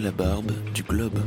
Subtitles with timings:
[0.00, 1.18] la barbe du globe.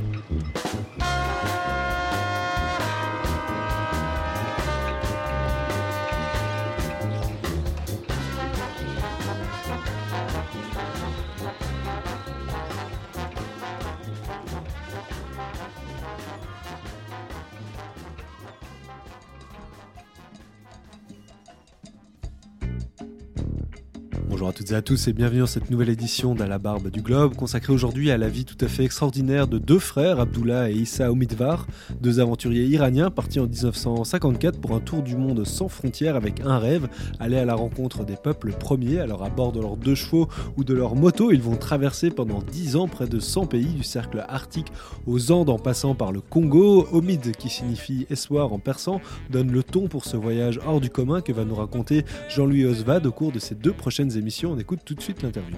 [24.74, 27.72] Et à tous et bienvenue dans cette nouvelle édition d'À la barbe du globe consacrée
[27.72, 31.68] aujourd'hui à la vie tout à fait extraordinaire de deux frères, Abdullah et Issa Omidvar,
[32.02, 36.58] deux aventuriers iraniens partis en 1954 pour un tour du monde sans frontières avec un
[36.58, 36.88] rêve,
[37.20, 39.00] aller à la rencontre des peuples premiers.
[39.00, 40.28] Alors à bord de leurs deux chevaux
[40.58, 43.84] ou de leur moto, ils vont traverser pendant 10 ans près de 100 pays du
[43.84, 44.72] cercle arctique
[45.06, 46.88] aux Andes en passant par le Congo.
[46.92, 51.22] Omid, qui signifie espoir en persan, donne le ton pour ce voyage hors du commun
[51.22, 54.54] que va nous raconter Jean-Louis Osvad au cours de ces deux prochaines émissions.
[54.54, 55.58] On écoute tout de suite l'interview.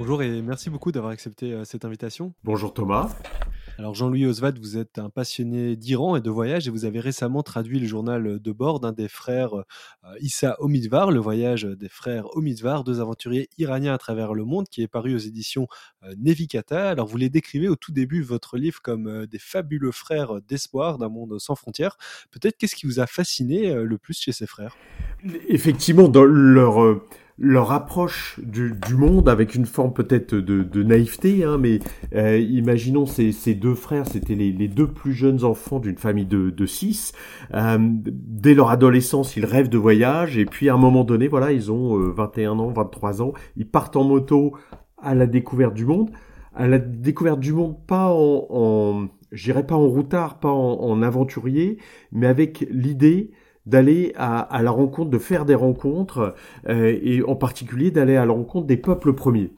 [0.00, 2.34] Bonjour et merci beaucoup d'avoir accepté euh, cette invitation.
[2.42, 3.16] Bonjour Thomas.
[3.76, 7.42] Alors Jean-Louis Osvad, vous êtes un passionné d'Iran et de voyage et vous avez récemment
[7.42, 9.62] traduit le journal de bord d'un des frères euh,
[10.20, 14.82] Issa Omidvar, le voyage des frères Omidvar, deux aventuriers iraniens à travers le monde, qui
[14.82, 15.66] est paru aux éditions
[16.04, 16.88] euh, Nevikata.
[16.88, 20.40] Alors vous les décrivez au tout début de votre livre comme euh, des fabuleux frères
[20.42, 21.96] d'espoir d'un monde sans frontières.
[22.30, 24.76] Peut-être qu'est-ce qui vous a fasciné le plus chez ces frères?
[25.48, 27.00] Effectivement, dans leur
[27.36, 31.80] leur approche du, du, monde avec une forme peut-être de, de, naïveté, hein, mais
[32.14, 36.26] euh, imaginons ces, ces, deux frères, c'était les, les, deux plus jeunes enfants d'une famille
[36.26, 37.12] de, de six.
[37.52, 41.50] Euh, dès leur adolescence, ils rêvent de voyage, et puis à un moment donné, voilà,
[41.50, 44.52] ils ont euh, 21 ans, 23 ans, ils partent en moto
[44.98, 46.10] à la découverte du monde,
[46.54, 50.80] à la découverte du monde, pas en, en je dirais pas en routard, pas en,
[50.80, 51.78] en aventurier,
[52.12, 53.32] mais avec l'idée
[53.66, 56.34] d'aller à, la rencontre, de faire des rencontres,
[56.68, 59.52] euh, et en particulier d'aller à la rencontre des peuples premiers,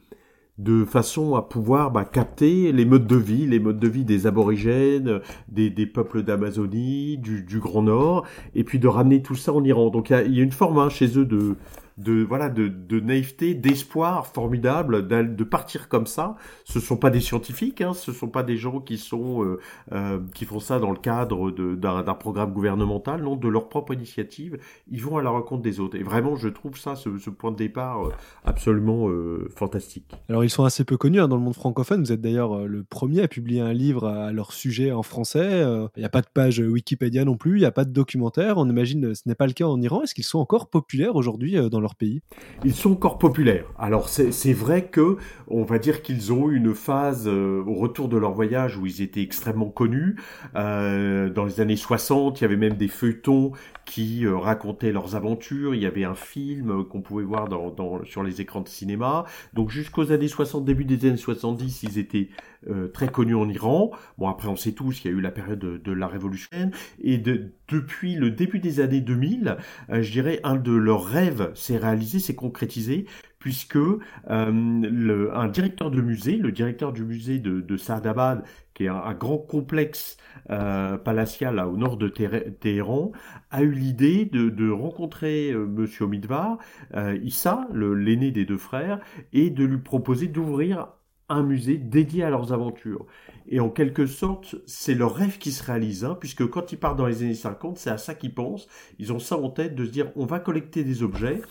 [0.58, 4.26] de façon à pouvoir bah, capter les modes de vie, les modes de vie des
[4.26, 9.90] aborigènes, des, peuples d'Amazonie, du, Grand Nord, et puis de ramener tout ça en Iran.
[9.90, 11.56] Donc il y, y, a une forme hein, chez eux de
[11.98, 16.36] de voilà de, naïveté, d'espoir formidable de partir comme ça.
[16.64, 19.60] Ce sont pas des scientifiques, hein, ce sont pas des gens qui sont euh,
[19.92, 24.58] euh, qui font ça dans le cadre d'un programme gouvernemental, non, de leur propre initiative.
[24.90, 25.96] Ils vont à la rencontre des autres.
[25.96, 28.12] Et vraiment, je trouve ça ce, ce point de départ euh,
[28.44, 29.08] absolument
[29.54, 30.12] fantastique.
[30.28, 32.02] Alors ils sont assez peu connus hein, dans le monde francophone.
[32.02, 35.62] Vous êtes d'ailleurs le premier à publier un livre à leur sujet en français.
[35.96, 38.58] Il n'y a pas de page Wikipédia non plus, il n'y a pas de documentaire.
[38.58, 40.02] On imagine ce n'est pas le cas en Iran.
[40.02, 42.22] Est-ce qu'ils sont encore populaires aujourd'hui dans leur pays
[42.64, 43.66] Ils sont encore populaires.
[43.78, 45.16] Alors c'est vrai que
[45.48, 48.86] on va dire qu'ils ont eu une phase euh, au retour de leur voyage où
[48.86, 50.16] ils étaient extrêmement connus.
[50.56, 53.52] Euh, dans les années 60, il y avait même des feuilletons
[53.84, 55.74] qui euh, racontaient leurs aventures.
[55.74, 59.24] Il y avait un film qu'on pouvait voir dans, sur les écrans de cinéma.
[59.54, 62.28] Donc jusqu'aux années 60, début des années 70, ils étaient
[62.68, 63.90] euh, très connus en Iran.
[64.18, 67.18] Bon après on sait tous qu'il y a eu la période de, la révolution et
[67.18, 69.56] de, depuis le début des années 2000,
[69.90, 73.06] euh, je dirais un de leurs rêves s'est réalisé, s'est concrétisé
[73.38, 78.42] puisque euh, le, un directeur de musée, le directeur du musée de, de Saadabad,
[78.74, 80.16] qui est un, grand complexe
[80.50, 83.12] euh, palatial là, au nord de Téhéran,
[83.50, 86.58] a eu l'idée de, de, rencontrer euh, Monsieur Omidvar,
[86.94, 89.00] euh, Issa, l'aîné des deux frères,
[89.32, 90.88] et de lui proposer d'ouvrir
[91.28, 93.06] un musée dédié à leurs aventures.
[93.48, 96.96] Et en quelque sorte, c'est leur rêve qui se réalise, hein, puisque quand ils partent
[96.96, 98.68] dans les années 50, c'est à ça qu'ils pensent.
[98.98, 101.42] Ils ont ça en tête de se dire, on va collecter des objets,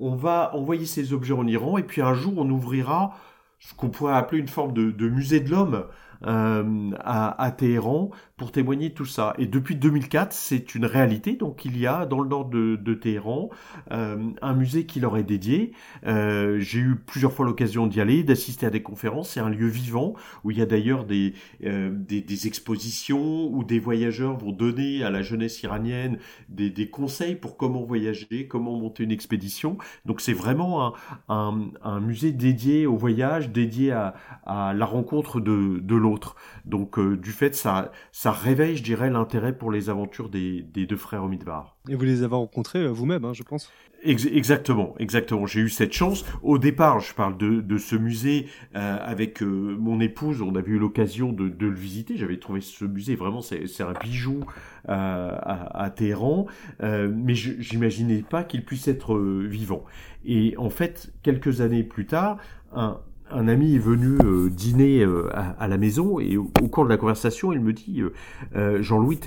[0.00, 3.16] on va envoyer ces objets en Iran, et puis un jour, on ouvrira
[3.58, 5.84] ce qu'on pourrait appeler une forme de, de musée de l'homme
[6.26, 9.34] euh, à, Téhéran pour témoigner tout ça.
[9.38, 11.34] Et depuis 2004, c'est une réalité.
[11.34, 13.50] Donc il y a dans le nord de, de Téhéran
[13.90, 15.72] euh, un musée qui leur est dédié.
[16.06, 19.30] Euh, J'ai eu plusieurs fois l'occasion d'y aller, d'assister à des conférences.
[19.30, 20.14] C'est un lieu vivant
[20.44, 25.22] où il y a d'ailleurs des, des, expositions où des voyageurs vont donner à la
[25.22, 29.76] jeunesse iranienne des, des conseils pour comment voyager, comment monter une expédition.
[30.06, 30.94] Donc c'est vraiment
[31.28, 34.14] un, un, musée dédié au voyage, dédié à,
[34.46, 36.36] la rencontre de, de l'autre.
[36.64, 40.86] Donc euh, du fait, ça, ça réveille, je dirais, l'intérêt pour les aventures des, des
[40.86, 41.76] deux frères Omidvar.
[41.88, 43.70] Et vous les avez rencontrés vous-même, hein, je pense
[44.04, 45.46] Ex exactement, exactement.
[45.46, 46.24] J'ai eu cette chance.
[46.42, 49.46] Au départ, je parle de, de ce musée euh, avec euh,
[49.78, 50.42] mon épouse.
[50.42, 52.16] On avait eu l'occasion de, de, le visiter.
[52.16, 54.40] J'avais trouvé ce musée vraiment, c'est un bijou
[54.88, 56.46] euh, à, à, Téhéran.
[56.80, 59.84] mais j'imaginais pas qu'il puisse être vivant.
[60.24, 62.38] Et en fait, quelques années plus tard,
[62.74, 63.00] un,
[63.32, 66.96] un ami est venu euh, dîner euh, à, la maison et au, cours de la
[66.96, 68.02] conversation, il me dit
[68.54, 69.20] euh, Jean-Louis,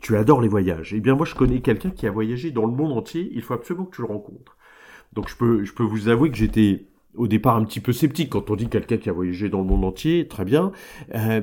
[0.00, 0.92] tu adores les voyages.
[0.94, 3.30] Eh bien, moi, je connais quelqu'un qui a voyagé dans le monde entier.
[3.34, 4.56] Il faut absolument que tu le rencontres.
[5.12, 6.86] Donc, je peux, je peux vous avouer que j'étais
[7.16, 9.66] au départ un petit peu sceptique quand on dit quelqu'un qui a voyagé dans le
[9.66, 10.72] monde entier, très bien.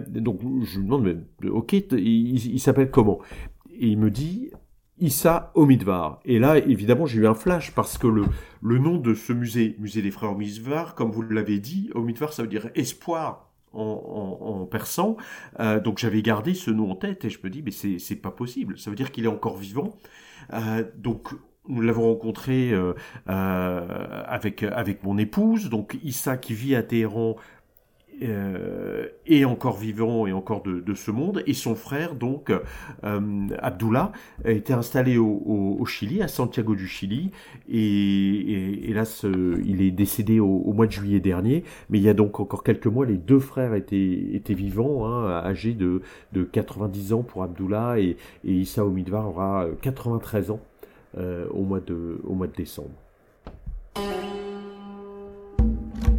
[0.08, 1.04] Donc, je lui demande,
[1.42, 3.20] mais, ok, il, s'appelle comment?
[3.80, 4.52] Et il me dit
[5.00, 6.20] Issa Omidvar.
[6.26, 8.26] Et là, évidemment, j'ai eu un flash parce que le,
[8.62, 12.42] le nom de ce musée, musée des frères Omidvar, comme vous l'avez dit, Omidvar, ça
[12.44, 15.18] veut dire espoir en, persan.
[15.60, 18.32] Euh, donc j'avais gardé ce nom en tête et je me dis mais c'est pas
[18.32, 18.78] possible.
[18.78, 19.96] Ça veut dire qu'il est encore vivant.
[20.54, 21.30] Euh, donc
[21.68, 22.94] nous l'avons rencontré euh,
[23.28, 25.70] avec avec mon épouse.
[25.70, 27.36] Donc Issa qui vit à Téhéran
[28.24, 34.12] euh, est encore vivant et encore de, ce monde, et son frère, donc euh, Abdullah,
[34.46, 37.32] a été installé au, Chili, à Santiago du Chili,
[37.70, 39.26] et, et hélas,
[39.66, 42.88] il est décédé au, mois de juillet dernier, mais il y a donc encore quelques
[42.88, 46.02] mois, les deux frères étaient, vivants, hein, âgés de,
[46.34, 50.60] de 90 ans pour Abdullah, et, et Issa Omidvar aura 93 ans
[51.18, 52.90] euh, au mois de décembre.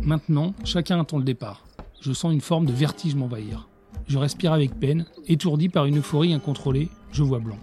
[0.03, 1.68] Maintenant, chacun attend le départ
[2.01, 3.69] je sens une forme de vertige m'envahir.
[4.07, 7.59] Je respire avec peine, étourdi par une euphorie incontrôlée, je vois blanc.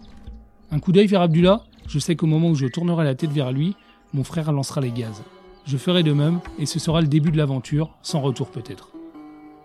[0.72, 3.52] Un coup d'œil vers Abdullah, je sais qu'au moment où je tournerai la tête vers
[3.52, 3.76] lui,
[4.14, 5.24] mon frère lancera les gaz.
[5.66, 8.92] Je ferai de même, et ce sera le début de l'aventure, sans retour peut-être.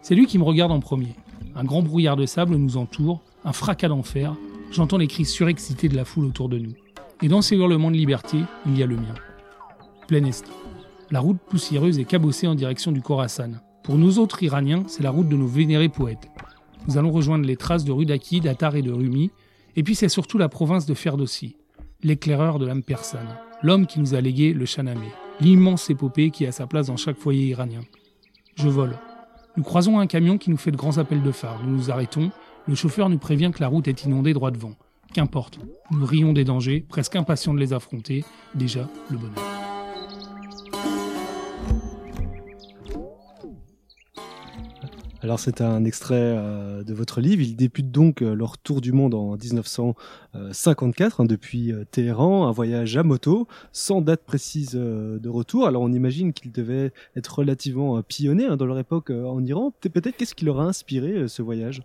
[0.03, 1.15] C'est lui qui me regarde en premier.
[1.55, 4.35] Un grand brouillard de sable nous entoure, un fracas d'enfer,
[4.71, 6.73] j'entends les cris surexcités de la foule autour de nous.
[7.23, 9.15] Et dans ces hurlements de liberté, il y a le mien.
[10.07, 10.45] Plein est.
[11.11, 13.61] La route poussiéreuse est cabossée en direction du Khorasan.
[13.91, 16.31] Pour nous autres Iraniens, c'est la route de nos vénérés poètes.
[16.87, 19.33] Nous allons rejoindre les traces de Rudaki, d'Attar et de Rumi,
[19.75, 21.57] et puis c'est surtout la province de Ferdowsi,
[22.05, 23.27] l'éclaireur de l'âme persane,
[23.65, 25.09] l'homme qui nous a légué le Chanamé,
[25.41, 27.81] l'immense épopée qui a sa place dans chaque foyer iranien.
[28.55, 28.97] Je vole.
[29.57, 31.61] Nous croisons un camion qui nous fait de grands appels de phare.
[31.65, 32.31] Nous nous arrêtons.
[32.69, 34.77] Le chauffeur nous prévient que la route est inondée droit devant.
[35.15, 35.59] Qu'importe.
[35.91, 38.25] Nous rions des dangers, presque impatients de les affronter.
[38.55, 39.60] Déjà, le bonheur.
[45.31, 47.41] Alors c'est un extrait euh, de votre livre.
[47.41, 52.51] Il débute donc euh, leur tour du monde en 1954 hein, depuis euh, Téhéran, un
[52.51, 55.69] voyage à moto, sans date précise de retour.
[55.69, 59.73] Alors on imagine qu'ils devaient être relativement pionniers hein, dans leur époque en Iran.
[59.81, 61.85] Peut-être qu'est-ce qui leur a inspiré ce voyage?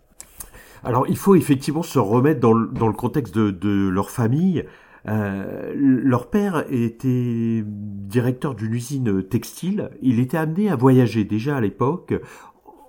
[0.84, 4.66] Alors il faut effectivement se remettre dans le, contexte de, leur famille.
[5.06, 9.92] Leur père était directeur d'une usine textile.
[10.02, 12.16] Il était amené à voyager déjà à l'époque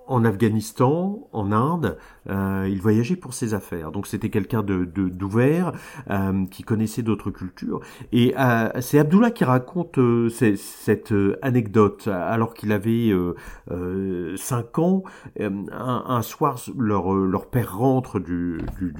[0.09, 1.97] en Afghanistan, en Inde,
[2.29, 3.91] euh, il voyageait pour ses affaires.
[3.91, 5.71] Donc c'était quelqu'un de d'ouvert,
[6.09, 7.79] euh, qui connaissait d'autres cultures.
[8.11, 12.07] Et euh, c'est Abdullah qui raconte euh, cette anecdote.
[12.07, 13.11] Alors qu'il avait
[13.69, 15.03] 5 ans,
[15.39, 18.59] un, soir, leur, père rentre du,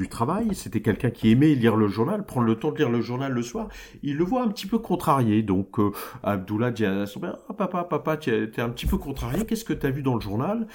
[0.09, 0.49] travail.
[0.53, 3.41] C'était quelqu'un qui aimait lire le journal, prendre le temps de lire le journal le
[3.41, 3.67] soir.
[4.03, 5.43] Il le voit un petit peu contrarié.
[5.43, 5.77] Donc
[6.23, 9.65] Abdullah dit à son père, ah, papa, papa, tu es un petit peu contrarié, qu'est-ce
[9.65, 10.67] que tu as vu dans le journal?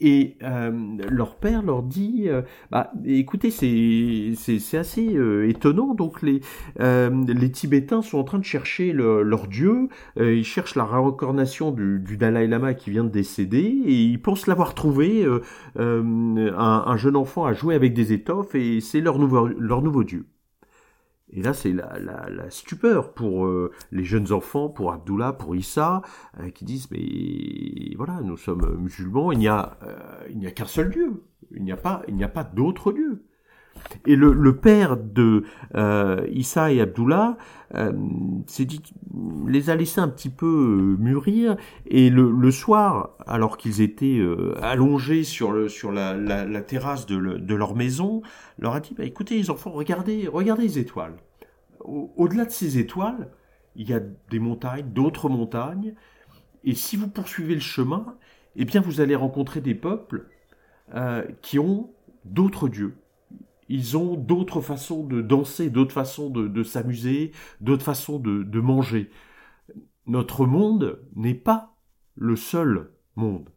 [0.00, 0.70] Et euh,
[1.10, 5.94] leur père leur dit, euh, bah, écoutez, c'est assez euh, étonnant.
[5.94, 6.40] Donc les
[6.78, 9.88] les Tibétains sont en train de chercher leur dieu.
[10.16, 14.46] ils cherchent la réincarnation du, du, Dalai Lama qui vient de décéder et ils pensent
[14.46, 15.26] l'avoir trouvé.
[15.76, 20.04] Un, un, jeune enfant a joué avec des étoffes et c'est leur nouveau leur nouveau
[20.04, 20.26] dieu.
[21.30, 26.02] Et là, c'est la, la, stupeur pour euh, les jeunes enfants, pour Abdullah, pour Issa,
[26.40, 30.90] euh, qui disent mais voilà, nous sommes musulmans, il n'y a, euh, a qu'un seul
[30.90, 33.22] Dieu, il n'y a pas, il n'y pas d'autre Dieu.
[34.06, 35.44] Et le, père de
[36.30, 37.36] Issa et Abdullah
[38.46, 38.82] s'est dit,
[39.46, 41.56] les a laissés un petit peu mûrir,
[41.86, 44.20] et le, soir, alors qu'ils étaient
[44.62, 48.22] allongés sur, la, terrasse de, le, de leur maison,
[48.58, 51.14] leur a dit, bah, écoutez les enfants, regardez, regardez les étoiles.
[51.80, 53.28] Au-delà de ces étoiles,
[53.76, 55.94] il y a des montagnes, d'autres montagnes,
[56.64, 58.16] et si vous poursuivez le chemin,
[58.56, 60.26] eh bien vous allez rencontrer des peuples
[60.94, 61.90] euh, qui ont
[62.24, 62.96] d'autres dieux.
[63.68, 69.10] Ils ont d'autres façons de danser, d'autres façons de, s'amuser, d'autres façons de manger.
[70.06, 71.74] Notre monde n'est pas
[72.16, 73.50] le seul monde.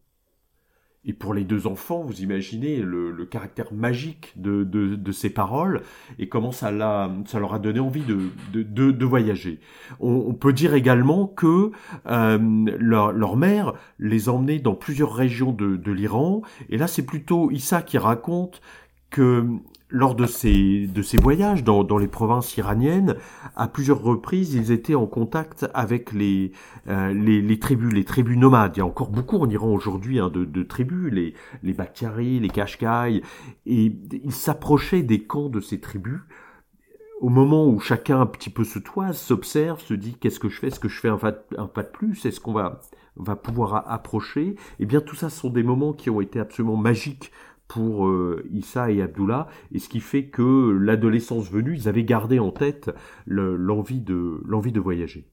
[1.03, 5.81] Et pour les deux enfants, vous imaginez le, caractère magique de, ces paroles
[6.19, 9.59] et comment ça, leur a donné envie de, voyager.
[9.99, 11.71] On, peut dire également que
[12.05, 12.37] euh,
[12.77, 16.43] leur, mère les emmenait dans plusieurs régions de l'Iran.
[16.69, 18.61] Et là, c'est plutôt Issa qui raconte
[19.09, 19.47] que
[19.91, 23.15] lors de ces, de ces voyages dans, dans, les provinces iraniennes,
[23.55, 26.53] à plusieurs reprises, ils étaient en contact avec les,
[26.87, 28.77] euh, les, les, tribus, les tribus nomades.
[28.77, 31.75] Il y a encore beaucoup en Iran aujourd'hui hein, de, de, tribus, les, les
[32.39, 33.21] les Kashkai,
[33.65, 36.21] et ils s'approchaient des camps de ces tribus.
[37.19, 40.59] Au moment où chacun un petit peu se toise, s'observe, se dit qu'est-ce que je
[40.59, 41.31] fais, est-ce que je fais un pas,
[41.83, 42.81] de plus, est-ce qu'on va,
[43.15, 47.31] va pouvoir approcher, eh bien tout ça sont des moments qui ont été absolument magiques
[47.71, 52.37] pour euh, Issa et Abdullah, et ce qui fait que l'adolescence venue, ils avaient gardé
[52.37, 52.91] en tête
[53.25, 55.25] l'envie de l'envie de voyager.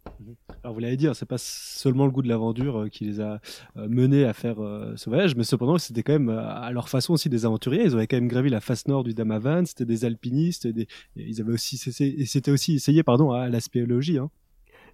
[0.63, 3.21] Alors vous l'avez dit, hein, c'est pas seulement le goût de l'aventure euh, qui les
[3.21, 3.41] a
[3.77, 4.59] euh, menés à faire
[4.95, 7.83] ce voyage, mais cependant c'était quand même à leur façon aussi des aventuriers.
[7.83, 10.69] Ils avaient quand même gravi la face nord du Damavan, c'était des alpinistes,
[11.17, 14.19] ils avaient aussi c'était aussi essayé pardon à la spéologie.
[14.19, 14.31] Hein.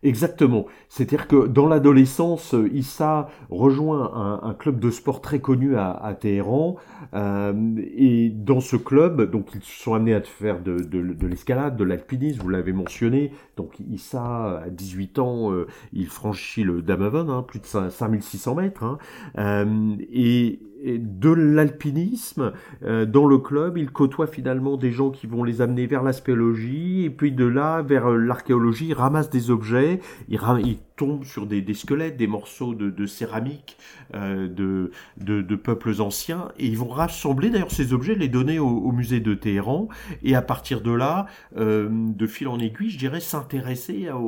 [0.04, 0.66] Exactement.
[0.90, 6.76] C'est-à-dire que dans l'adolescence, Issa rejoint un, club de sport très connu à, Téhéran.
[7.14, 7.52] Euh,
[7.96, 11.84] et dans ce club, donc ils se sont amenés à faire de, de, l'escalade, de
[11.84, 13.32] l'alpinisme, vous l'avez mentionné.
[13.56, 18.84] Donc Issa, à 18 ans, euh, il franchit le Damavon, hein, plus de 5600 mètres.
[18.84, 18.98] Hein.
[19.38, 22.52] Euh, et de l'alpinisme
[22.84, 23.78] euh, dans le club.
[23.78, 27.46] Il côtoie finalement des gens qui vont les amener vers la spéologie et puis de
[27.46, 28.88] là vers euh, l'archéologie.
[28.88, 33.06] Il ramasse des objets, il, il tombe sur des, des, squelettes, des morceaux de, de
[33.06, 33.76] céramique
[34.14, 38.58] euh, de, de, de, peuples anciens et ils vont rassembler d'ailleurs ces objets, les donner
[38.58, 39.88] au, au, musée de Téhéran
[40.22, 44.18] et à partir de là, euh, de fil en aiguille, je dirais s'intéresser aux,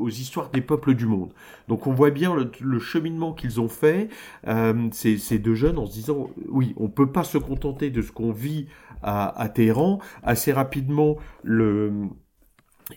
[0.00, 1.32] aux, histoires des peuples du monde.
[1.68, 4.08] Donc on voit bien le, le cheminement qu'ils ont fait,
[4.46, 8.02] euh, ces, ces deux jeunes en se disant oui, on peut pas se contenter de
[8.02, 8.66] ce qu'on vit
[9.02, 10.00] à, à Téhéran.
[10.22, 11.92] Assez rapidement, le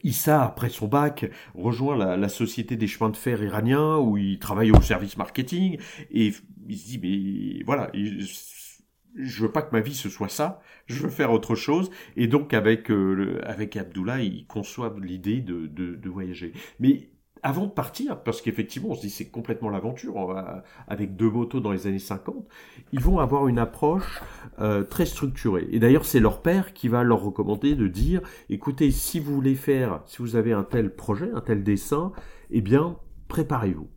[0.03, 4.72] Issa, après son bac, rejoint la, Société des chemins de fer iraniens où il travaille
[4.72, 5.77] au service marketing
[6.12, 6.34] et
[6.67, 11.01] il se dit mais voilà, je veux pas que ma vie ce soit ça, je
[11.03, 15.96] veux faire autre chose et donc avec euh, avec Abdullah, il conçoit l'idée de, de,
[15.96, 16.51] de voyager.
[16.79, 17.10] Mais
[17.44, 20.36] avant de partir, parce qu'effectivement, on se dit c'est complètement l'aventure,
[20.88, 22.48] avec deux motos dans les années 50,
[22.91, 24.22] ils vont avoir une approche
[24.60, 25.67] euh, très structurée.
[25.72, 29.56] Et d'ailleurs, c'est leur père qui va leur recommander de dire, écoutez, si vous voulez
[29.56, 32.12] faire, si vous avez un tel projet, un tel dessin,
[32.50, 33.88] eh bien, préparez-vous.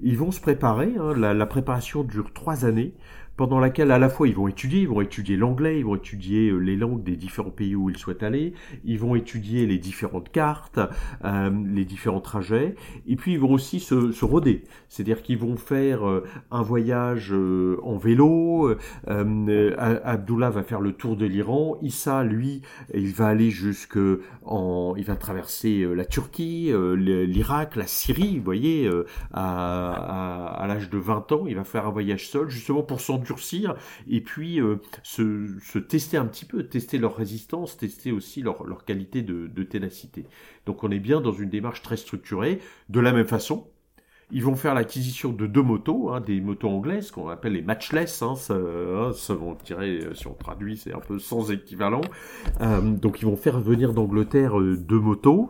[0.00, 2.94] Ils vont se préparer, hein, la, la préparation dure trois années,
[3.36, 6.50] pendant laquelle à la fois ils vont étudier, ils vont étudier l'anglais, ils vont étudier
[6.50, 8.52] euh, les langues des différents pays où ils souhaitent aller,
[8.84, 10.78] ils vont étudier les différentes cartes,
[11.24, 12.74] euh, les différents trajets,
[13.06, 17.32] et puis ils vont aussi se, se rôder, c'est-à-dire qu'ils vont faire euh, un voyage
[17.32, 18.74] en vélo,
[19.06, 22.62] Abdullah va faire le tour de l'Iran, Issa lui
[22.94, 23.98] il va aller jusque
[24.44, 28.90] en, il va traverser la Turquie, l'Irak, la Syrie, vous voyez,
[29.32, 33.00] à, à, à l'âge de 20 ans, il va faire un voyage seul justement pour
[34.08, 39.22] et puis euh, se, tester un petit peu, tester leur résistance, tester aussi leur, qualité
[39.22, 40.26] de, de ténacité.
[40.66, 42.60] Donc on est bien dans une démarche très structurée.
[42.88, 43.66] De la même façon,
[44.32, 48.22] ils vont faire l'acquisition de deux motos, hein, des motos anglaises qu'on appelle les matchless.
[48.22, 52.00] Hein, ça, hein, ça, on dirait, euh, si on traduit, c'est un peu sans équivalent.
[52.62, 55.48] Euh, donc ils vont faire venir d'Angleterre euh, deux motos.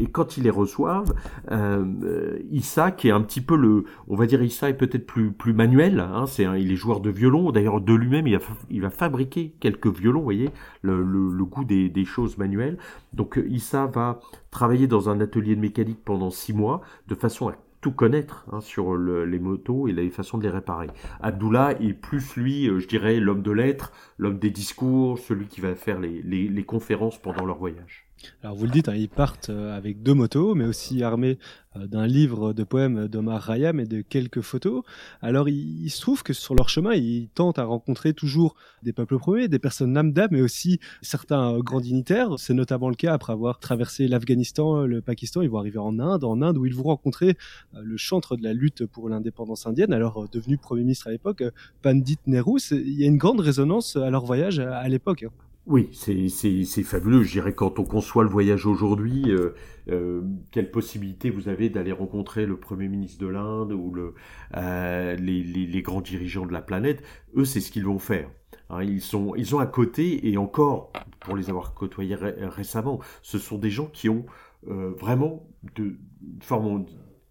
[0.00, 1.14] Et quand ils les reçoivent,
[1.52, 5.30] euh, Issa, qui est un petit peu le, on va dire Issa est peut-être plus
[5.30, 6.00] plus manuel.
[6.00, 7.52] Hein, c'est il est joueur de violon.
[7.52, 8.38] D'ailleurs de lui-même, il,
[8.70, 10.20] il, va fabriquer quelques violons.
[10.20, 10.50] Vous voyez
[10.82, 12.78] le goût des, des choses manuelles.
[13.12, 14.20] Donc Issa va
[14.50, 18.60] travailler dans un atelier de mécanique pendant six mois de façon à tout connaître hein,
[18.60, 20.88] sur les motos et les façons de les réparer.
[21.20, 25.60] Abdullah est plus lui, euh, je dirais, l'homme de lettres, l'homme des discours, celui qui
[25.60, 28.09] va faire les, les conférences pendant leur voyage.
[28.42, 31.38] Alors vous le dites, hein, ils partent euh, avec deux motos, mais aussi armés
[31.76, 34.82] euh, d'un livre de poèmes d'Omar Rayam et de quelques photos.
[35.22, 39.18] Alors il, se trouve que sur leur chemin, ils tentent à rencontrer toujours des peuples
[39.18, 42.38] premiers, des personnes lambda, mais aussi certains grands dignitaires.
[42.38, 45.42] C'est notamment le cas après avoir traversé l'Afghanistan, le Pakistan.
[45.42, 47.36] Ils vont arriver en Inde, en Inde où ils vont rencontrer
[47.74, 51.42] euh, le chantre de la lutte pour l'indépendance indienne, alors devenu Premier ministre à l'époque,
[51.82, 52.58] Pandit Nehru.
[52.70, 55.26] Il y a une grande résonance à leur voyage à l'époque.
[55.66, 57.22] Oui, c'est fabuleux.
[57.22, 59.54] Je dirais quand on conçoit le voyage aujourd'hui, euh,
[59.88, 64.14] euh, quelle possibilité vous avez d'aller rencontrer le Premier ministre de l'Inde ou le,
[64.56, 67.02] euh, les, grands dirigeants de la planète?
[67.36, 68.30] Eux, c'est ce qu'ils vont faire.
[68.70, 73.38] Hein, ils sont ils ont à côté et encore pour les avoir côtoyés récemment, ce
[73.38, 74.24] sont des gens qui ont
[74.62, 75.96] vraiment de,
[76.40, 76.86] forme, on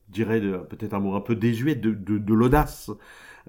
[0.09, 2.91] dirait peut-être un mot un peu désuet, de l'audace.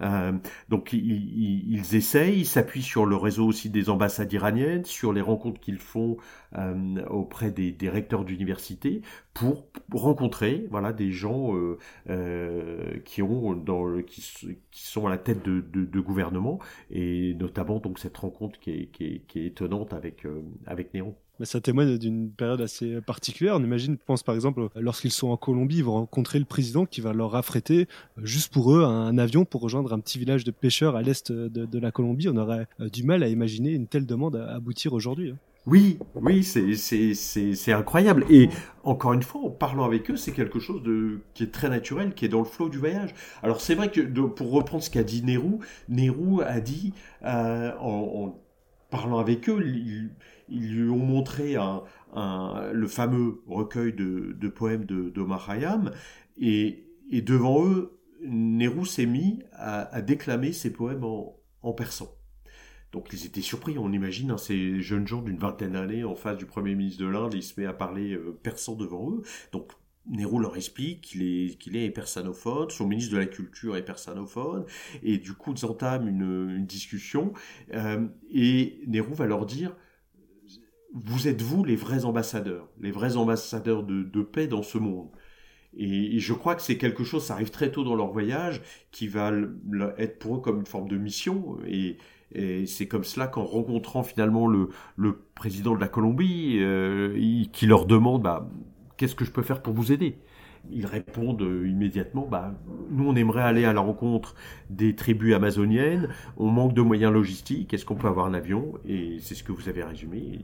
[0.02, 0.32] Euh,
[0.68, 5.60] donc ils, essayent, ils s'appuient sur le réseau aussi des ambassades iraniennes, sur les rencontres
[5.60, 6.16] qu'ils font
[6.56, 9.02] euh, auprès des, recteurs d'université
[9.34, 11.54] pour rencontrer voilà des gens
[12.08, 14.22] euh, qui ont dans qui,
[14.70, 19.92] qui, sont à la tête de, gouvernement et notamment donc cette rencontre qui est, étonnante
[19.92, 20.26] avec
[20.66, 23.54] avec Néron ça témoigne d'une période assez particulière.
[23.56, 27.00] On imagine, pense par exemple, lorsqu'ils sont en Colombie, ils vont rencontrer le président qui
[27.00, 30.50] va leur affréter euh, juste pour eux un avion pour rejoindre un petit village de
[30.50, 32.28] pêcheurs à l'est de, de, la Colombie.
[32.28, 35.30] On aurait euh, du mal à imaginer une telle demande aboutir aujourd'hui.
[35.30, 35.36] Hein.
[35.66, 38.24] Oui, oui, c'est incroyable.
[38.30, 38.48] Et
[38.82, 42.14] encore une fois, en parlant avec eux, c'est quelque chose de qui est très naturel,
[42.14, 43.14] qui est dans le flot du voyage.
[43.42, 46.94] Alors c'est vrai que pour reprendre ce qu'a dit Nehru, Nehru a dit
[47.24, 48.38] euh, en,
[48.90, 49.62] parlant avec eux,
[50.50, 51.56] ils, lui ont montré
[52.14, 55.92] le fameux recueil de, poèmes d'Omar Khayyam,
[56.40, 62.08] et, devant eux, Nehru s'est mis à, déclamer ses poèmes en, persan.
[62.92, 66.36] Donc ils étaient surpris, on imagine, hein, ces jeunes gens d'une vingtaine d'années en face
[66.36, 69.22] du Premier ministre de l'Inde, il se met à parler euh, persan devant eux.
[69.52, 69.70] Donc
[70.06, 74.64] Nehru leur explique qu'il est, persanophone, son ministre de la Culture est persanophone,
[75.04, 77.32] et du coup ils entament une, une discussion,
[77.74, 79.76] euh, et Nehru va leur dire,
[80.94, 85.08] vous êtes vous les vrais ambassadeurs, les vrais ambassadeurs de, paix dans ce monde.
[85.76, 89.08] Et, je crois que c'est quelque chose, ça arrive très tôt dans leur voyage, qui
[89.08, 89.32] va
[89.98, 91.96] être pour eux comme une forme de mission, et,
[92.66, 97.86] c'est comme cela qu'en rencontrant finalement le, le, président de la Colombie, euh, qui leur
[97.86, 98.48] demande bah,
[98.96, 100.18] qu'est-ce que je peux faire pour vous aider?
[100.70, 102.54] Ils répondent euh, immédiatement bah,
[102.90, 104.34] nous on aimerait aller à la rencontre
[104.68, 108.74] des tribus amazoniennes, on manque de moyens logistiques, est-ce qu'on peut avoir un avion?
[108.84, 110.38] Et c'est ce que vous avez résumé.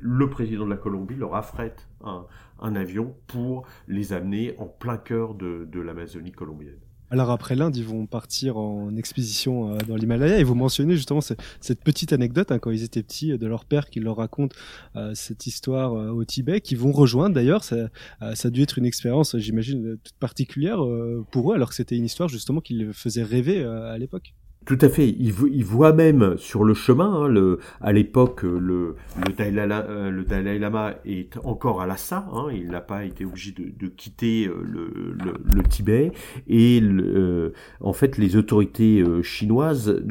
[0.00, 5.34] le président de la Colombie leur affrète un, avion pour les amener en plein cœur
[5.34, 6.78] de l'Amazonie colombienne.
[7.10, 11.20] Alors après l'Inde, ils vont partir en expédition euh, dans l'Himalaya et vous mentionnez justement
[11.20, 14.54] cette, petite anecdote hein, quand ils étaient petits de leur père qui leur raconte
[14.96, 17.62] euh, cette histoire euh, au Tibet, qu'ils vont rejoindre d'ailleurs.
[17.62, 17.76] Ça,
[18.34, 20.78] ça a dû être une expérience, j'imagine, toute particulière
[21.30, 24.34] pour eux alors que c'était une histoire justement qui les faisait rêver à l'époque.
[24.66, 25.08] Tout à fait.
[25.08, 30.24] Il, voit même sur le chemin, hein, à l'époque, le, le, Dalai Lama, euh, le
[30.24, 32.26] Dalai Lama est encore à Lhasa.
[32.32, 36.10] Hein, il n'a pas été obligé de, quitter euh, le, Tibet.
[36.48, 40.02] Et euh, en fait, les autorités chinoises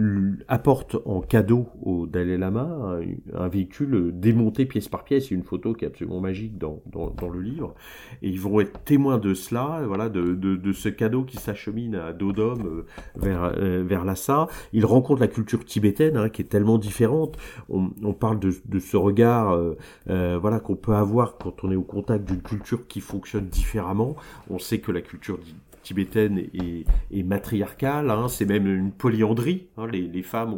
[0.47, 2.97] apportent en cadeau au Dalai Lama
[3.33, 5.31] un, véhicule démonté pièce par pièce.
[5.31, 6.81] Une photo qui est absolument magique dans,
[7.33, 7.75] le livre.
[8.21, 12.31] Et ils vont être témoins de cela, voilà, de ce cadeau qui s'achemine à dos
[12.31, 12.85] d'homme
[13.17, 13.53] vers,
[13.83, 17.37] vers Lhasa il rencontre la culture tibétaine hein, qui est tellement différente.
[17.69, 19.77] On, parle de, ce regard, euh,
[20.09, 24.15] euh, voilà, qu'on peut avoir quand on est au contact d'une culture qui fonctionne différemment.
[24.49, 25.39] On sait que la culture
[25.85, 26.39] tibétaine
[27.11, 29.85] est, matriarcale, hein, c'est même une polyandrie, hein.
[29.87, 30.57] les, femmes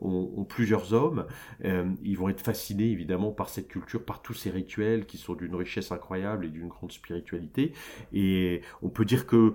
[0.00, 1.24] ont, plusieurs hommes,
[1.64, 5.34] euh, ils vont être fascinés évidemment par cette culture, par tous ces rituels qui sont
[5.34, 7.72] d'une richesse incroyable et d'une grande spiritualité,
[8.12, 9.54] et on peut dire que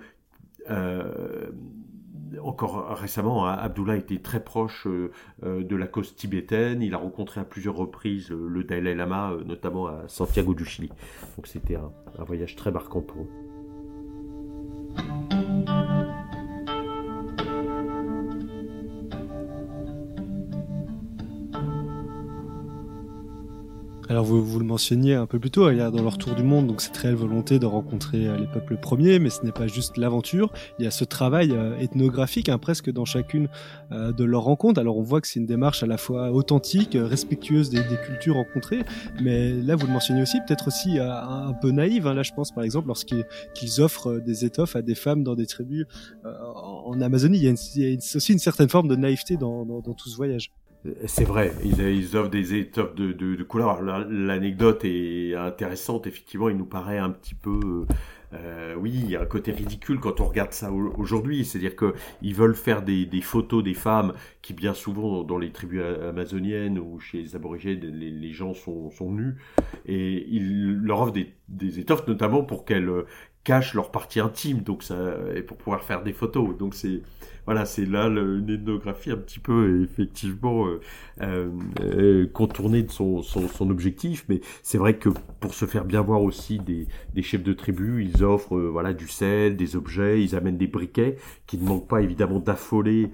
[2.43, 5.11] encore récemment, hein, Abdullah était très proche euh,
[5.43, 6.81] euh, de la cause tibétaine.
[6.81, 10.89] Il a rencontré à plusieurs reprises euh, le Dalai Lama, notamment à Santiago du Chili.
[11.35, 13.29] Donc c'était un, un voyage très marquant pour eux.
[24.11, 26.35] Alors vous, vous le mentionniez un peu plus tôt, il y a dans leur tour
[26.35, 29.53] du monde donc cette réelle volonté de rencontrer euh, les peuples premiers, mais ce n'est
[29.53, 33.47] pas juste l'aventure, il y a ce travail euh, ethnographique hein, presque dans chacune
[33.93, 34.81] euh, de leurs rencontres.
[34.81, 38.83] Alors on voit que c'est une démarche à la fois authentique, respectueuse des, cultures rencontrées,
[39.21, 42.05] mais là vous le mentionnez aussi, peut-être aussi un peu naïve.
[42.05, 42.13] Hein.
[42.13, 45.85] Là je pense par exemple lorsqu'ils offrent des étoffes à des femmes dans des tribus
[46.25, 50.51] en Amazonie, il y a, aussi une certaine forme de naïveté dans tout ce voyage.
[51.05, 53.81] C'est vrai, ils, offrent des étoffes de, de, de couleurs.
[53.81, 57.85] L'anecdote est intéressante, effectivement, il nous paraît un petit peu...
[58.33, 62.33] Euh, oui, il y a un côté ridicule quand on regarde ça aujourd'hui, c'est-à-dire qu'ils
[62.33, 67.21] veulent faire des, photos des femmes qui bien souvent dans les tribus amazoniennes ou chez
[67.21, 69.35] les aborigènes, les, gens sont, nus,
[69.85, 72.89] et ils leur offrent des, des étoffes notamment pour qu'elles
[73.43, 74.95] cachent leur partie intime, donc ça,
[75.35, 76.57] et pour pouvoir faire des photos.
[76.57, 77.01] Donc c'est
[77.45, 80.79] voilà, c'est là une ethnographie un petit peu effectivement euh,
[81.21, 81.49] euh,
[81.81, 83.23] euh, contournée de son,
[83.61, 86.87] objectif, mais c'est vrai que pour se faire bien voir aussi des,
[87.21, 91.57] chefs de tribu, ils offrent voilà du sel, des objets, ils amènent des briquets qui
[91.57, 93.11] ne manquent pas évidemment d'affoler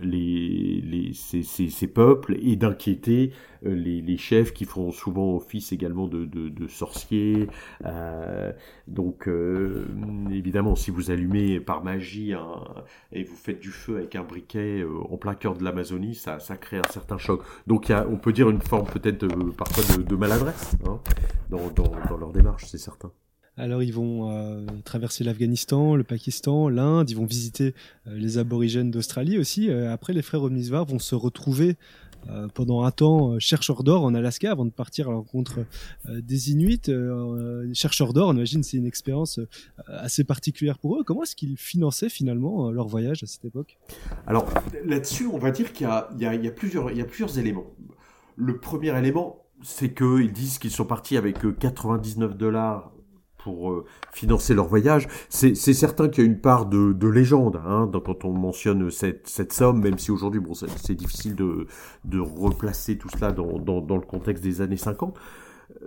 [0.00, 3.32] les, les, ces, peuples et d'inquiéter
[3.64, 7.48] euh, les, chefs qui font souvent office également de, sorciers.
[7.84, 8.52] Euh,
[8.88, 9.28] donc
[10.30, 12.34] évidemment, si vous allumez par magie
[13.12, 16.56] et vous faites du feu avec un briquet en plein cœur de l'Amazonie, ça, ça
[16.56, 17.42] crée un certain choc.
[17.66, 21.00] Donc on peut dire une forme peut-être parfois de, maladresse hein,
[21.50, 23.10] dans leur démarche, c'est certain.
[23.56, 27.74] Alors ils vont euh, traverser l'Afghanistan, le Pakistan, l'Inde, ils vont visiter
[28.06, 29.68] euh, les aborigènes d'Australie aussi.
[29.68, 31.76] Euh, après, les frères Omnisvar vont se retrouver
[32.54, 35.66] pendant un temps chercheurs d'or en Alaska avant de partir à la rencontre
[36.08, 36.82] des Inuits.
[37.74, 39.40] chercheurs d'or, on imagine, c'est une expérience
[39.88, 41.02] assez particulière pour eux.
[41.02, 43.76] Comment est-ce qu'ils finançaient finalement leur voyage à cette époque?
[44.28, 44.48] Alors
[44.84, 47.66] là-dessus, on va dire qu'il y, y, a plusieurs éléments
[48.36, 52.92] le premier élément, c'est qu'ils disent qu'ils sont partis avec 99 dollars
[53.42, 55.08] pour euh, financer leur voyage.
[55.28, 59.26] C'est certain qu'il y a une part de, de légende hein, quand on mentionne cette,
[59.28, 61.66] cette somme, même si aujourd'hui bon, c'est difficile de,
[62.04, 65.18] de replacer tout cela dans, dans, dans, le contexte des années 50.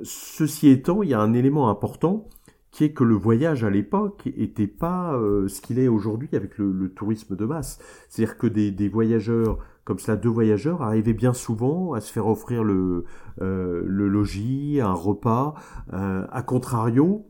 [0.03, 2.27] Ceci étant, il y a un élément important
[2.71, 6.57] qui est que le voyage à l'époque était pas euh, ce qu'il est aujourd'hui avec
[6.57, 7.79] le, le, tourisme de masse.
[8.09, 12.27] C'est-à-dire que des, des voyageurs comme cela, deux voyageurs arrivaient bien souvent à se faire
[12.27, 13.05] offrir le,
[13.41, 15.53] euh, le logis, un repas.
[15.93, 17.27] Euh, à contrario,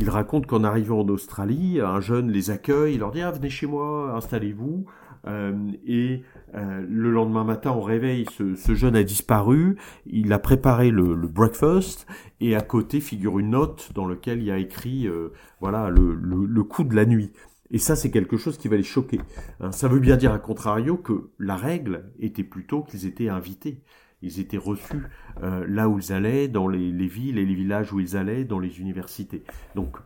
[0.00, 3.50] il raconte qu'en arrivant en Australie, un jeune les accueille, il leur dit ah, venez
[3.50, 4.86] chez moi, installez-vous.
[5.26, 6.22] Euh, et
[6.54, 9.76] euh, le lendemain matin, au réveil, ce, jeune a disparu.
[10.06, 12.06] Il a préparé le, breakfast
[12.40, 16.14] et à côté figure une note dans laquelle il y a écrit euh, voilà le,
[16.14, 17.32] le, coup de la nuit.
[17.70, 19.20] Et ça, c'est quelque chose qui va les choquer.
[19.60, 23.82] Hein, ça veut bien dire, à contrario, que la règle était plutôt qu'ils étaient invités
[24.22, 25.02] ils étaient reçus
[25.42, 28.58] euh, là où ils allaient, dans les, villes et les villages où ils allaient, dans
[28.58, 29.44] les universités.
[29.74, 29.98] Donc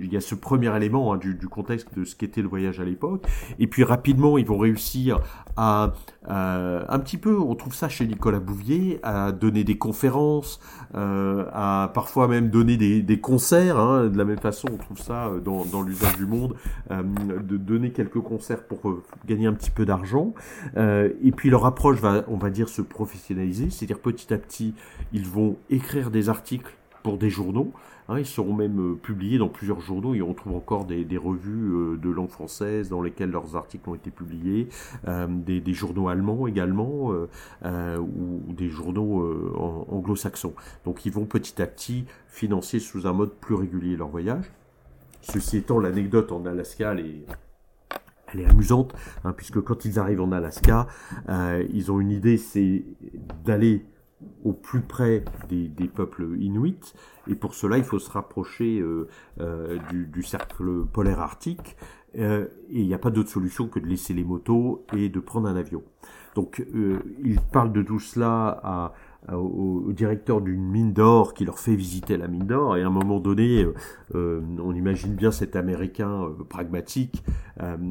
[0.00, 2.84] il y a ce premier élément hein, du, contexte de ce qu'était le voyage à
[2.84, 3.24] l'époque.
[3.58, 5.20] Et puis rapidement, ils vont réussir
[5.56, 5.92] à,
[6.26, 10.60] un petit peu, on trouve ça chez Nicolas Bouvier, à donner des conférences,
[10.94, 13.78] euh, à parfois même donner des, concerts.
[13.78, 16.54] Hein, de la même façon, on trouve ça euh, dans, dans l'usage du monde,
[16.90, 18.80] euh, de donner quelques concerts pour
[19.26, 20.32] gagner un petit peu d'argent.
[20.76, 24.74] Et puis leur approche va, on va dire, se professionnaliser, c'est-à-dire petit à petit,
[25.12, 27.72] ils vont écrire des articles pour des journaux.
[28.10, 31.74] Hein, ils seront même euh, publiés dans plusieurs journaux et on trouve encore des, revues
[31.74, 34.68] euh, de langue française dans lesquelles leurs articles ont été publiés,
[35.06, 37.12] euh, des, journaux allemands également
[37.62, 40.54] ou, des journaux anglo-saxons.
[40.84, 44.50] Donc ils vont petit à petit financer sous un mode plus régulier leur voyage.
[45.20, 47.26] Ceci étant, l'anecdote en Alaska, elle est,
[48.32, 48.94] elle est amusante,
[49.24, 50.86] hein, puisque quand ils arrivent en Alaska,
[51.28, 52.84] ils ont une idée, c'est
[53.44, 53.84] d'aller
[54.44, 56.94] au plus près des, peuples inuits,
[57.28, 59.08] et pour cela il faut se rapprocher euh,
[59.40, 61.76] euh, du, cercle polaire arctique,
[62.16, 65.20] euh, et il n'y a pas d'autre solution que de laisser les motos et de
[65.20, 65.82] prendre un avion.
[66.34, 66.64] Donc
[67.24, 68.92] il parle de tout cela à,
[69.30, 72.76] euh, au, directeur d'une mine d'or qui leur fait visiter la mine d'or.
[72.76, 73.74] Et à un moment donné euh,
[74.14, 77.24] euh, on imagine bien cet américain pragmatique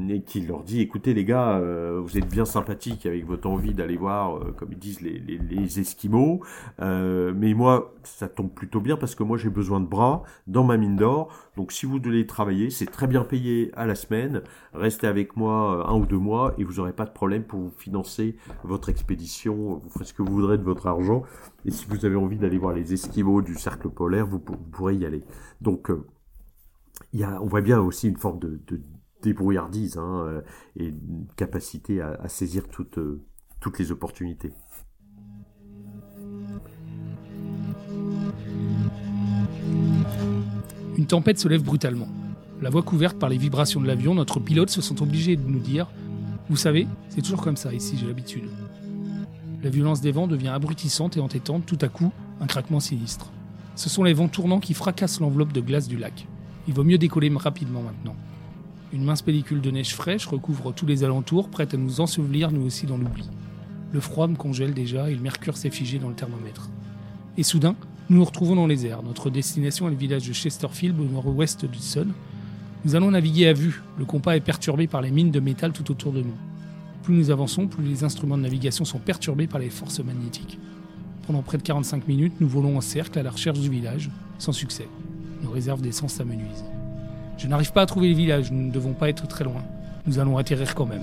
[0.08, 1.60] et qui leur dit écoutez les gars
[2.00, 5.78] vous êtes bien sympathiques avec votre envie d'aller voir comme ils disent les, les, les
[5.78, 6.40] esquimaux.
[6.80, 10.78] Mais moi ça tombe plutôt bien parce que moi j'ai besoin de bras dans ma
[10.78, 11.28] mine d'or.
[11.58, 14.40] Donc si vous voulez travailler c'est très bien payé à la semaine.
[14.72, 17.72] Restez avec moi un ou deux mois et vous n'aurez pas de problème pour vous
[17.76, 19.82] financer votre expédition.
[19.82, 21.17] Vous ferez ce que vous voudrez de votre argent
[21.64, 25.04] et si vous avez envie d'aller voir les esquimaux du cercle polaire, vous, pourrez y
[25.04, 25.24] aller.
[25.60, 26.06] Donc, euh,
[27.14, 28.60] on voit bien aussi une forme de,
[29.22, 30.40] débrouillardise hein, euh,
[30.76, 33.22] et une capacité à, saisir toutes, euh,
[33.60, 34.52] toutes les opportunités.
[40.96, 42.08] Une tempête se lève brutalement.
[42.60, 45.60] La voie couverte par les vibrations de l'avion, notre pilote se sent obligé de nous
[45.60, 45.88] dire
[46.48, 48.48] Vous savez, c'est toujours comme ça ici, j'ai l'habitude.
[49.60, 53.32] La violence des vents devient abrutissante et entêtante, tout à coup, un craquement sinistre.
[53.74, 56.28] Ce sont les vents tournants qui fracassent l'enveloppe de glace du lac.
[56.68, 58.14] Il vaut mieux décoller rapidement maintenant.
[58.92, 62.66] Une mince pellicule de neige fraîche recouvre tous les alentours, prête à nous ensevelir nous
[62.66, 63.28] aussi dans l'oubli.
[63.92, 66.70] Le froid me congèle déjà et le mercure s'est figé dans le thermomètre.
[67.36, 67.74] Et soudain,
[68.10, 69.02] nous nous retrouvons dans les airs.
[69.02, 72.12] Notre destination est le village de Chesterfield au nord-ouest du Sun.
[72.84, 73.82] Nous allons naviguer à vue.
[73.98, 76.36] Le compas est perturbé par les mines de métal tout autour de nous.
[77.08, 80.58] Plus nous avançons, plus les instruments de navigation sont perturbés par les forces magnétiques.
[81.26, 84.52] Pendant près de 45 minutes, nous volons en cercle à la recherche du village, sans
[84.52, 84.86] succès.
[85.42, 86.66] Nos réserves d'essence s'amenuisent.
[87.38, 89.64] Je n'arrive pas à trouver le village, nous ne devons pas être très loin.
[90.06, 91.00] Nous allons atterrir quand même.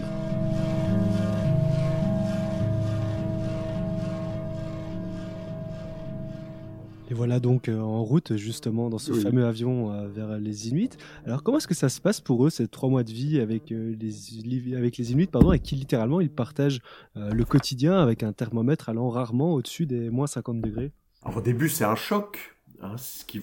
[7.16, 10.92] Voilà donc euh, en route justement dans ce fameux avion euh, vers les Inuits.
[11.26, 13.72] Alors comment est-ce que ça se passe pour eux ces trois mois de vie avec
[13.72, 16.82] euh, les avec les Inuits pardon et qui littéralement ils partagent
[17.16, 20.92] le quotidien avec un thermomètre allant rarement au-dessus des moins 50 degrés?
[21.24, 22.52] Alors au début c'est un choc.
[22.82, 23.42] Hein, ce qui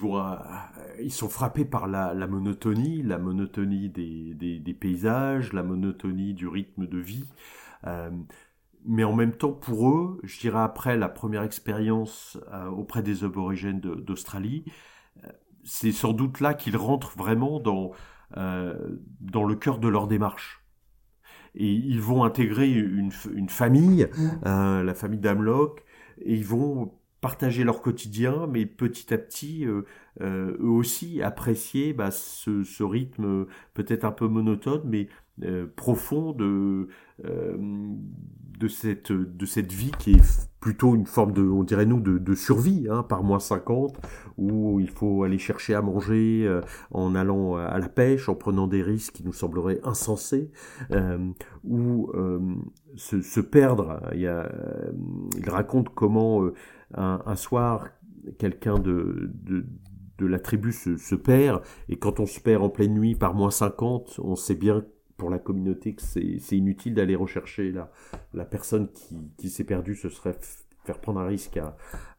[1.01, 6.85] ils sont frappés par la, monotonie, la monotonie des, des, paysages, la monotonie du rythme
[6.85, 7.25] de vie
[8.85, 13.23] mais en même temps, pour eux, je dirais après la première expérience euh, auprès des
[13.23, 14.65] aborigènes d'Australie,
[15.23, 15.29] euh,
[15.63, 17.91] c'est sans doute là qu'ils rentrent vraiment dans,
[18.37, 20.61] euh, dans le cœur de leur démarche.
[21.55, 24.09] Et ils vont intégrer une, une famille,
[24.43, 25.83] la famille d'Amlock,
[26.19, 29.85] et ils vont partager leur quotidien, mais petit à petit, eux
[30.59, 35.09] aussi apprécier bah, ce, ce, rythme peut-être un peu monotone, mais
[35.75, 36.87] profond de,
[38.59, 42.17] de cette de cette vie qui est plutôt une forme de, on dirait nous, de,
[42.17, 43.99] de survie, hein, par moins 50,
[44.37, 46.61] où il faut aller chercher à manger euh,
[46.91, 50.51] en allant à la pêche, en prenant des risques qui nous sembleraient insensés,
[50.91, 51.17] euh,
[51.65, 52.39] ou euh,
[52.95, 53.99] se, se, perdre.
[54.13, 54.49] Il, y a,
[55.37, 56.47] il raconte comment
[56.93, 57.89] un, un, soir,
[58.39, 59.65] quelqu'un de, de,
[60.17, 63.33] de, la tribu se, se, perd, et quand on se perd en pleine nuit par
[63.33, 64.85] moins 50, on sait bien
[65.23, 67.73] pour la communauté que c'est inutile d'aller rechercher
[68.33, 68.89] la, personne
[69.37, 70.35] qui, s'est perdue, ce serait
[70.83, 71.61] faire prendre un risque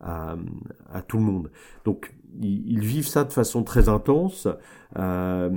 [0.01, 0.37] à,
[1.07, 1.51] tout le monde.
[1.85, 4.49] Donc ils, vivent ça de façon très intense.
[4.97, 5.51] Euh,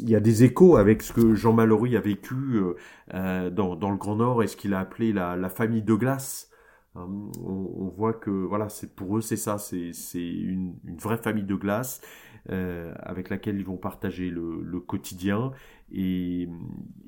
[0.00, 2.74] il y a des échos avec ce que Jean Mallory a vécu euh,
[3.14, 6.50] euh dans, le Grand Nord et ce qu'il a appelé la, famille de glace.
[6.96, 12.00] On, voit que voilà, c'est pour eux c'est ça, c'est une, vraie famille de glace
[12.50, 15.52] euh, avec laquelle ils vont partager le, le quotidien
[15.92, 16.48] et,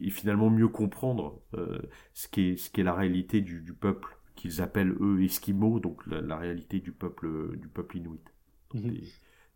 [0.01, 1.79] et, finalement mieux comprendre euh,
[2.15, 6.37] ce qu'est ce la réalité du, du peuple qu'ils appellent eux Esquimaux, donc la, la,
[6.37, 8.25] réalité du peuple du peuple inuit.
[8.73, 8.89] Donc mmh.
[8.89, 9.03] des,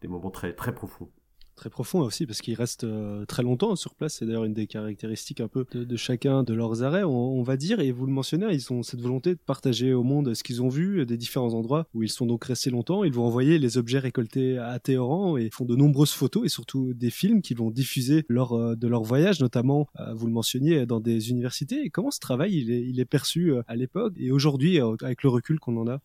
[0.02, 1.10] des moments très très profonds
[1.54, 4.14] très profond aussi parce qu'ils restent euh, très longtemps sur place.
[4.14, 7.80] C'est d'ailleurs une des caractéristiques un peu de, chacun de leurs arrêts, on, va dire.
[7.80, 10.68] Et vous le mentionnez, ils ont cette volonté de partager au monde ce qu'ils ont
[10.68, 13.04] vu des différents endroits où ils sont donc restés longtemps.
[13.04, 16.94] Ils vont envoyer les objets récoltés à Téhéran et font de nombreuses photos et surtout
[16.94, 20.86] des films qu'ils vont diffuser lors euh, de leur voyage, notamment, euh, vous le mentionniez,
[20.86, 21.90] dans des universités.
[21.90, 25.58] Comment ce travail il est, il est perçu à l'époque et aujourd'hui avec le recul
[25.58, 26.00] qu'on en a?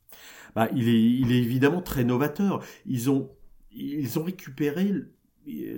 [0.56, 2.64] Bah, il, est, il est évidemment très novateur.
[2.86, 3.30] Ils ont,
[3.72, 4.94] ils ont récupéré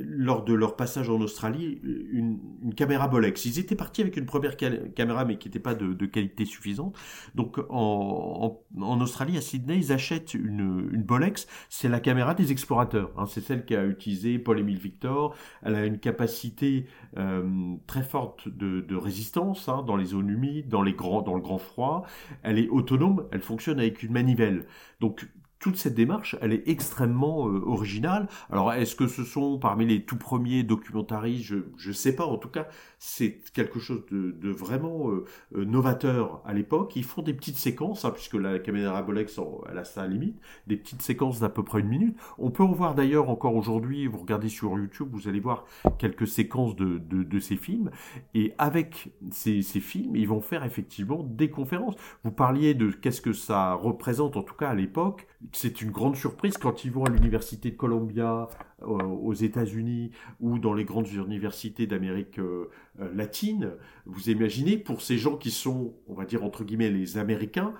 [0.03, 3.45] lors de leur passage en Australie, une, une, caméra Bolex.
[3.45, 6.97] Ils étaient partis avec une première caméra, mais qui n'était pas de, qualité suffisante.
[7.35, 8.59] Donc, en,
[9.01, 11.47] Australie, à Sydney, ils achètent une, Bolex.
[11.69, 13.11] C'est la caméra des explorateurs.
[13.17, 13.25] Hein.
[13.25, 15.35] C'est celle qu'a utilisé Paul-Émile Victor.
[15.63, 16.85] Elle a une capacité
[17.17, 21.35] euh, très forte de, de résistance hein, dans les zones humides, dans les grands, dans
[21.35, 22.05] le grand froid.
[22.43, 23.27] Elle est autonome.
[23.31, 24.65] Elle fonctionne avec une manivelle.
[24.99, 25.27] Donc,
[25.61, 28.27] toute cette démarche, elle est extrêmement euh, originale.
[28.51, 31.53] Alors, est-ce que ce sont parmi les tout premiers documentaristes?
[31.77, 32.25] Je ne sais pas.
[32.25, 32.67] En tout cas,
[33.03, 36.95] c'est quelque chose de, de vraiment euh, euh, novateur à l'époque.
[36.95, 40.77] Ils font des petites séquences, hein, puisque la caméra Bolex, elle a sa limite, des
[40.77, 42.15] petites séquences d'à peu près une minute.
[42.37, 44.05] On peut en voir d'ailleurs encore aujourd'hui.
[44.05, 45.65] Vous regardez sur YouTube, vous allez voir
[45.97, 47.89] quelques séquences de, de, de ces films.
[48.35, 51.95] Et avec ces, ces films, ils vont faire effectivement des conférences.
[52.23, 56.15] Vous parliez de qu'est-ce que ça représente, en tout cas à l'époque c'est une grande
[56.15, 58.47] surprise quand ils vont à l'université de Columbia
[58.83, 63.71] aux États-Unis ou dans les grandes universités d'Amérique euh, euh, latine.
[64.05, 67.73] Vous imaginez pour ces gens qui sont, on va dire entre guillemets, les Américains,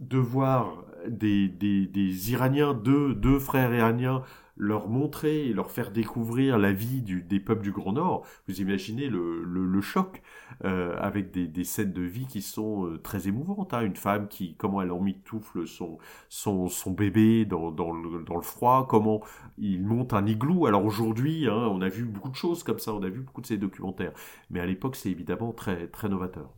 [0.00, 4.22] de voir des, des, des Iraniens, deux, deux frères iraniens
[4.58, 9.80] leur montrer leur faire découvrir la vie des peuples du Grand Nord, vous imaginez le
[9.80, 10.22] choc
[10.64, 13.74] euh, avec des, des, scènes de vie qui sont euh, très émouvantes.
[13.74, 13.82] Hein.
[13.82, 18.42] Une femme qui, comment elle emmitoufle son, son, son bébé dans, dans, le, dans le
[18.42, 19.20] froid, comment
[19.58, 20.66] il monte un igloo.
[20.66, 23.40] Alors aujourd'hui, hein, on a vu beaucoup de choses comme ça, on a vu beaucoup
[23.40, 24.12] de ces documentaires.
[24.50, 26.52] Mais à l'époque, c'est évidemment très, très novateur.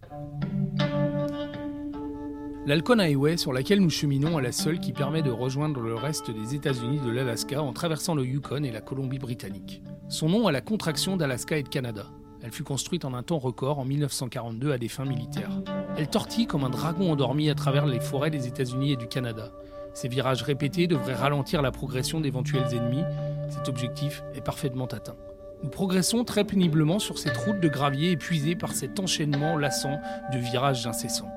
[2.67, 6.31] L'Alcon Highway sur laquelle nous cheminons est la seule qui permet de rejoindre le reste
[6.31, 9.83] des États-Unis de l'Alaska en traversant le Yukon et la Colombie-Britannique.
[10.11, 12.05] Son nom a la contraction d'Alaska et de Canada.
[12.43, 15.63] Elle fut construite en un temps record en 1942 à des fins militaires.
[15.97, 19.53] Elle tortille comme un dragon endormi à travers les forêts des États-Unis et du Canada.
[19.95, 23.05] Ces virages répétés devraient ralentir la progression d'éventuels ennemis.
[23.49, 25.17] Cet objectif est parfaitement atteint.
[25.63, 29.99] Nous progressons très péniblement sur cette route de gravier épuisée par cet enchaînement lassant
[30.33, 31.31] de virages incessants.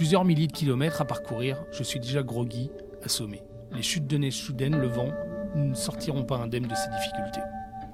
[0.00, 2.70] Plusieurs milliers de kilomètres à parcourir, je suis déjà groggy,
[3.04, 3.42] assommé.
[3.76, 5.10] Les chutes de neige soudaines, le vent,
[5.54, 7.42] nous ne sortirons pas indemnes de ces difficultés.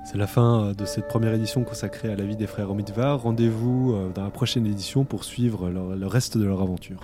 [0.04, 3.22] C'est la fin euh, de cette première édition consacrée à la vie des frères Omitvar.
[3.22, 7.00] Rendez-vous euh, dans la prochaine édition pour suivre le reste de leur aventure.